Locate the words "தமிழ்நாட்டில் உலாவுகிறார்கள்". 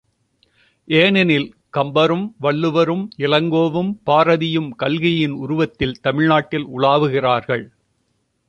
6.01-7.65